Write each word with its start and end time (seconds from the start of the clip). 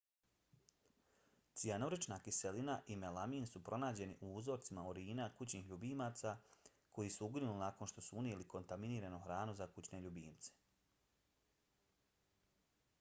cijanurična 1.63 2.15
kiselina 2.27 2.77
i 2.95 2.95
melamin 3.03 3.45
su 3.51 3.61
pronađeni 3.67 4.15
u 4.27 4.29
uzorcima 4.41 4.85
urina 4.93 5.27
kućnih 5.41 5.69
ljubimaca 5.73 6.33
koji 6.99 7.13
su 7.17 7.27
uginuli 7.29 7.61
nakon 7.65 7.91
što 7.93 8.05
su 8.09 8.17
unijeli 8.23 8.49
kontaminiranu 8.57 9.21
hranu 9.27 9.57
za 9.63 9.69
kućne 9.77 10.01
ljubimce 10.07 10.59